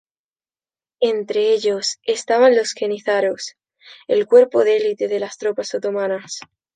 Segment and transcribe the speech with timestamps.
[1.01, 3.55] Entre ellos estaban los jenízaros,
[4.07, 6.39] el cuerpo de elite de las tropas otomanas.